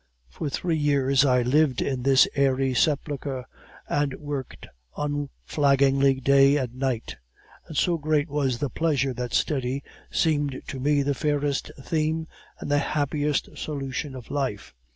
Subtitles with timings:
[0.29, 3.45] "For three years I lived in this airy sepulchre,
[3.87, 4.65] and worked
[4.97, 7.17] unflaggingly day and night;
[7.67, 12.27] and so great was the pleasure that study seemed to me the fairest theme
[12.59, 14.73] and the happiest solution of life.